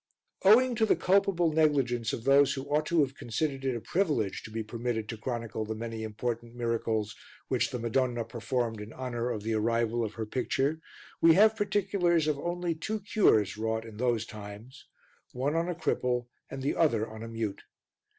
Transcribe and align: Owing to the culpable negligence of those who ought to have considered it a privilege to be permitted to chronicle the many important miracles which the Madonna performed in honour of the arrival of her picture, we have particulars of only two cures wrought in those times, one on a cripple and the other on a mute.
Owing 0.43 0.73
to 0.77 0.85
the 0.87 0.95
culpable 0.95 1.53
negligence 1.53 2.11
of 2.11 2.23
those 2.23 2.55
who 2.55 2.63
ought 2.65 2.87
to 2.87 3.01
have 3.01 3.13
considered 3.13 3.63
it 3.63 3.75
a 3.75 3.79
privilege 3.79 4.41
to 4.41 4.49
be 4.49 4.63
permitted 4.63 5.07
to 5.09 5.15
chronicle 5.17 5.63
the 5.63 5.75
many 5.75 6.01
important 6.01 6.55
miracles 6.55 7.15
which 7.49 7.69
the 7.69 7.77
Madonna 7.77 8.25
performed 8.25 8.81
in 8.81 8.91
honour 8.93 9.29
of 9.29 9.43
the 9.43 9.53
arrival 9.53 10.03
of 10.03 10.13
her 10.15 10.25
picture, 10.25 10.81
we 11.21 11.35
have 11.35 11.55
particulars 11.55 12.27
of 12.27 12.39
only 12.39 12.73
two 12.73 13.01
cures 13.01 13.59
wrought 13.59 13.85
in 13.85 13.97
those 13.97 14.25
times, 14.25 14.87
one 15.33 15.53
on 15.55 15.69
a 15.69 15.75
cripple 15.75 16.25
and 16.49 16.63
the 16.63 16.75
other 16.75 17.07
on 17.07 17.21
a 17.21 17.27
mute. 17.27 17.61